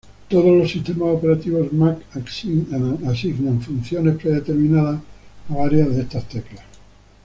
Todos 0.29 0.57
los 0.57 0.71
sistemas 0.71 1.09
operativos 1.15 1.71
Mac 1.73 1.99
asignan 2.15 3.61
funciones 3.61 4.15
predeterminadas 4.17 4.99
a 5.47 5.53
varias 5.53 5.95
de 5.95 6.01
estas 6.01 6.27
teclas. 6.27 6.65